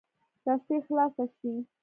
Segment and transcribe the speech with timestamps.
[0.45, 1.49] رسۍ خلاصه شي.